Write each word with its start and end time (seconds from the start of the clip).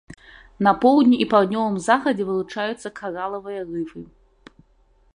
На 0.67 0.71
поўдні 0.85 1.19
і 1.25 1.27
паўднёвым 1.33 1.77
захадзе 1.89 2.23
вылучаюцца 2.31 2.87
каралавыя 3.01 3.61
рыфы. 3.71 3.99